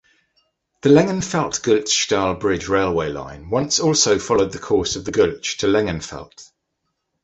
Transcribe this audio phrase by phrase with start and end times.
[0.81, 5.67] The Lengenfeld– Göltzschtal bridge railway line once also followed the course of the Göltzsch to
[5.67, 6.49] Lengenfeld.